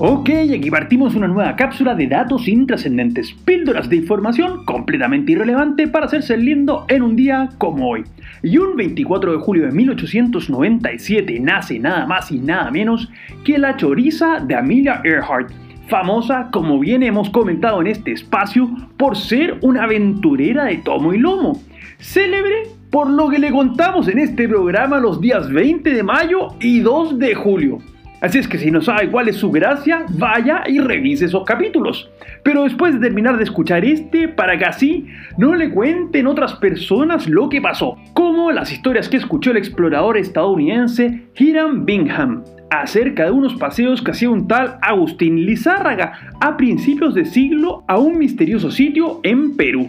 Ok, 0.00 0.30
aquí 0.54 0.70
partimos 0.70 1.16
una 1.16 1.26
nueva 1.26 1.56
cápsula 1.56 1.96
de 1.96 2.06
datos 2.06 2.46
intrascendentes, 2.46 3.32
píldoras 3.32 3.88
de 3.88 3.96
información 3.96 4.64
completamente 4.64 5.32
irrelevante 5.32 5.88
para 5.88 6.06
hacerse 6.06 6.36
lindo 6.36 6.84
en 6.86 7.02
un 7.02 7.16
día 7.16 7.48
como 7.58 7.88
hoy. 7.88 8.04
Y 8.44 8.58
un 8.58 8.76
24 8.76 9.32
de 9.32 9.38
julio 9.38 9.66
de 9.66 9.72
1897 9.72 11.40
nace 11.40 11.80
nada 11.80 12.06
más 12.06 12.30
y 12.30 12.38
nada 12.38 12.70
menos 12.70 13.10
que 13.44 13.58
la 13.58 13.76
choriza 13.76 14.38
de 14.38 14.54
Amelia 14.54 15.00
Earhart, 15.02 15.50
famosa 15.88 16.48
como 16.52 16.78
bien 16.78 17.02
hemos 17.02 17.28
comentado 17.30 17.80
en 17.80 17.88
este 17.88 18.12
espacio 18.12 18.70
por 18.96 19.16
ser 19.16 19.58
una 19.62 19.82
aventurera 19.82 20.66
de 20.66 20.76
tomo 20.76 21.12
y 21.12 21.18
lomo, 21.18 21.60
célebre 21.98 22.68
por 22.92 23.10
lo 23.10 23.28
que 23.30 23.40
le 23.40 23.50
contamos 23.50 24.06
en 24.06 24.20
este 24.20 24.48
programa 24.48 25.00
los 25.00 25.20
días 25.20 25.50
20 25.52 25.92
de 25.92 26.02
mayo 26.04 26.50
y 26.60 26.78
2 26.78 27.18
de 27.18 27.34
julio. 27.34 27.80
Así 28.20 28.38
es 28.38 28.48
que 28.48 28.58
si 28.58 28.72
no 28.72 28.80
sabe 28.80 29.10
cuál 29.10 29.28
es 29.28 29.36
su 29.36 29.50
gracia, 29.50 30.04
vaya 30.10 30.64
y 30.66 30.80
revise 30.80 31.26
esos 31.26 31.44
capítulos. 31.44 32.10
Pero 32.42 32.64
después 32.64 32.94
de 32.94 33.00
terminar 33.00 33.36
de 33.36 33.44
escuchar 33.44 33.84
este, 33.84 34.26
para 34.26 34.58
que 34.58 34.64
así 34.64 35.06
no 35.36 35.54
le 35.54 35.70
cuenten 35.70 36.26
otras 36.26 36.54
personas 36.56 37.28
lo 37.28 37.48
que 37.48 37.60
pasó, 37.60 37.96
como 38.14 38.50
las 38.50 38.72
historias 38.72 39.08
que 39.08 39.18
escuchó 39.18 39.52
el 39.52 39.58
explorador 39.58 40.16
estadounidense 40.16 41.26
Hiram 41.36 41.84
Bingham 41.84 42.42
acerca 42.70 43.24
de 43.24 43.30
unos 43.30 43.54
paseos 43.54 44.02
que 44.02 44.10
hacía 44.10 44.30
un 44.30 44.48
tal 44.48 44.78
Agustín 44.82 45.46
Lizárraga 45.46 46.32
a 46.40 46.56
principios 46.56 47.14
de 47.14 47.24
siglo 47.24 47.84
a 47.86 47.98
un 47.98 48.18
misterioso 48.18 48.70
sitio 48.70 49.20
en 49.22 49.56
Perú 49.56 49.88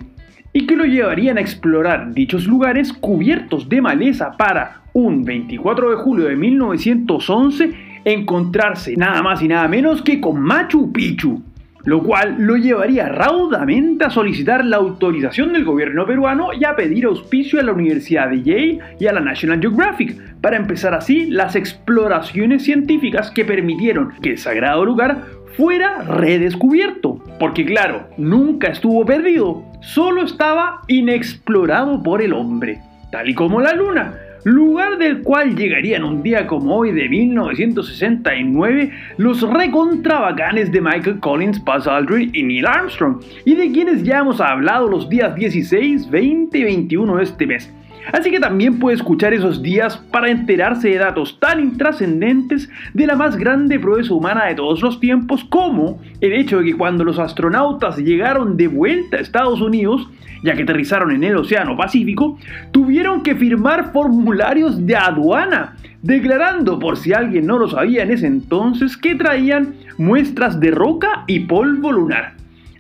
y 0.53 0.66
que 0.66 0.75
lo 0.75 0.85
llevarían 0.85 1.38
a 1.38 1.41
explorar 1.41 2.13
dichos 2.13 2.45
lugares 2.45 2.93
cubiertos 2.93 3.69
de 3.69 3.81
maleza 3.81 4.31
para 4.38 4.81
un 4.93 5.23
24 5.23 5.91
de 5.91 5.95
julio 5.97 6.25
de 6.25 6.35
1911 6.35 7.88
encontrarse 8.05 8.95
nada 8.95 9.21
más 9.21 9.41
y 9.41 9.48
nada 9.48 9.67
menos 9.67 10.02
que 10.02 10.19
con 10.19 10.39
Machu 10.42 10.92
Picchu, 10.92 11.42
lo 11.86 12.03
cual 12.03 12.36
lo 12.39 12.58
llevaría 12.58 13.08
raudamente 13.08 14.06
a 14.06 14.09
solicitar 14.09 14.66
la 14.66 14.78
autorización 14.78 15.53
del 15.53 15.66
gobierno 15.66 16.06
peruano 16.06 16.50
y 16.53 16.66
a 16.66 16.75
pedir 16.75 17.06
auspicio 17.06 17.59
a 17.59 17.64
la 17.64 17.72
Universidad 17.72 18.30
de 18.30 18.44
Yale 18.44 18.80
y 19.00 19.08
a 19.08 19.14
la 19.14 19.22
National 19.22 19.59
Geographic, 19.59 20.16
para 20.41 20.58
empezar 20.58 20.94
así 20.94 21.25
las 21.25 21.56
exploraciones 21.56 22.64
científicas 22.64 23.31
que 23.31 23.45
permitieron 23.45 24.13
que 24.22 24.31
el 24.31 24.38
sagrado 24.38 24.86
lugar 24.86 25.23
fuera 25.58 26.03
redescubierto. 26.03 27.23
Porque 27.39 27.66
claro, 27.66 28.08
nunca 28.17 28.67
estuvo 28.67 29.06
perdido, 29.06 29.63
solo 29.81 30.23
estaba 30.23 30.81
inexplorado 30.88 32.02
por 32.03 32.22
el 32.22 32.34
hombre, 32.34 32.80
tal 33.11 33.30
y 33.30 33.34
como 33.34 33.61
la 33.61 33.73
luna 33.73 34.13
lugar 34.43 34.97
del 34.97 35.21
cual 35.21 35.55
llegarían 35.55 36.03
un 36.03 36.23
día 36.23 36.47
como 36.47 36.75
hoy 36.75 36.91
de 36.91 37.07
1969 37.09 38.91
los 39.17 39.41
recontrabacanes 39.41 40.71
de 40.71 40.81
Michael 40.81 41.19
Collins, 41.19 41.63
Buzz 41.63 41.87
Aldrin 41.87 42.31
y 42.33 42.43
Neil 42.43 42.65
Armstrong, 42.65 43.21
y 43.45 43.55
de 43.55 43.71
quienes 43.71 44.03
ya 44.03 44.19
hemos 44.19 44.39
hablado 44.41 44.87
los 44.87 45.09
días 45.09 45.35
16, 45.35 46.09
20 46.09 46.57
y 46.57 46.63
21 46.63 47.15
de 47.17 47.23
este 47.23 47.45
mes. 47.47 47.73
Así 48.11 48.31
que 48.31 48.39
también 48.39 48.80
puede 48.80 48.95
escuchar 48.95 49.33
esos 49.33 49.61
días 49.61 49.97
para 49.97 50.30
enterarse 50.30 50.89
de 50.89 50.97
datos 50.97 51.39
tan 51.39 51.59
intrascendentes 51.59 52.69
de 52.94 53.08
la 53.08 53.16
más 53.16 53.36
grande 53.38 53.80
proeza 53.80 54.14
humana 54.14 54.45
de 54.45 54.56
todos 54.56 54.81
los 54.81 55.00
tiempos 55.00 55.44
como 55.44 56.02
el 56.22 56.33
hecho 56.33 56.59
de 56.59 56.66
que 56.66 56.78
cuando 56.78 57.03
los 57.03 57.19
astronautas 57.19 57.97
llegaron 57.97 58.58
de 58.58 58.67
vuelta 58.67 59.17
a 59.17 59.22
Estados 59.22 59.61
Unidos, 59.61 60.09
ya 60.44 60.56
que 60.56 60.64
aterrizaron 60.64 61.11
en 61.11 61.23
el 61.23 61.38
Océano 61.38 61.78
Pacífico, 61.78 62.38
tuvieron 62.72 63.23
que 63.23 63.36
firmar 63.36 63.91
formularios 63.91 64.86
de 64.86 64.95
aduana, 64.95 65.75
declarando, 66.02 66.80
por 66.80 66.97
si 66.97 67.13
alguien 67.13 67.45
no 67.45 67.59
lo 67.59 67.69
sabía 67.69 68.03
en 68.03 68.11
ese 68.11 68.28
entonces, 68.28 68.97
que 68.97 69.16
traían 69.16 69.75
muestras 69.97 70.59
de 70.59 70.72
roca 70.72 71.23
y 71.28 71.41
polvo 71.41 71.91
lunar. 71.91 72.39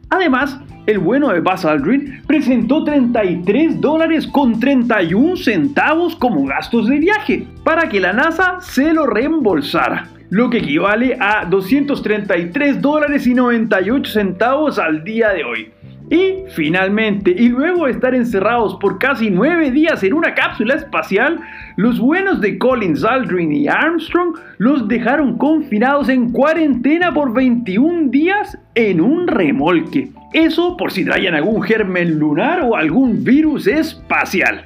Además, 0.09 0.59
el 0.87 0.97
bueno 0.97 1.29
de 1.29 1.39
Buzz 1.39 1.65
Aldrin 1.65 2.23
presentó 2.25 2.83
33 2.83 3.79
dólares 3.79 4.25
con 4.25 4.59
31 4.59 5.35
centavos 5.37 6.15
como 6.15 6.45
gastos 6.45 6.87
de 6.87 6.97
viaje 6.97 7.47
para 7.63 7.87
que 7.89 7.99
la 7.99 8.11
NASA 8.11 8.59
se 8.59 8.91
lo 8.91 9.05
reembolsara, 9.05 10.07
lo 10.31 10.49
que 10.49 10.57
equivale 10.57 11.15
a 11.19 11.45
233 11.45 12.81
dólares 12.81 13.27
y 13.27 13.35
98 13.35 14.11
centavos 14.11 14.79
al 14.79 15.03
día 15.03 15.29
de 15.29 15.43
hoy. 15.43 15.71
Y 16.09 16.45
finalmente, 16.49 17.31
y 17.31 17.49
luego 17.49 17.85
de 17.85 17.91
estar 17.91 18.15
encerrados 18.15 18.75
por 18.81 18.97
casi 18.97 19.29
nueve 19.29 19.69
días 19.69 20.01
en 20.03 20.13
una 20.13 20.33
cápsula 20.33 20.73
espacial, 20.73 21.39
los 21.75 21.99
buenos 21.99 22.41
de 22.41 22.57
Collins, 22.57 23.03
Aldrin 23.03 23.51
y 23.51 23.67
Armstrong 23.67 24.35
los 24.57 24.87
dejaron 24.87 25.37
confinados 25.37 26.09
en 26.09 26.31
cuarentena 26.31 27.13
por 27.13 27.33
21 27.33 28.09
días 28.09 28.57
en 28.73 29.01
un 29.01 29.27
remolque. 29.27 30.09
Eso 30.33 30.77
por 30.77 30.91
si 30.91 31.05
traían 31.05 31.35
algún 31.35 31.61
germen 31.61 32.17
lunar 32.17 32.61
o 32.61 32.75
algún 32.75 33.23
virus 33.23 33.67
espacial. 33.67 34.65